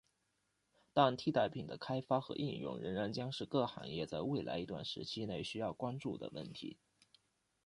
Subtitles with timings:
[0.93, 6.79] 但替代品的开发和应用仍然将是各行业在未来一段时期内需要关注的问题。